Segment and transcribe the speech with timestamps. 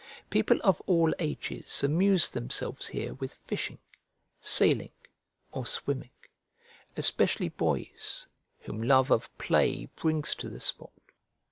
[0.31, 3.77] People of all ages amuse themselves here with fishing,
[4.39, 4.89] sailing,
[5.51, 6.09] or swimming;
[6.97, 8.27] especially boys,
[8.61, 10.91] whom love of play brings to the spot.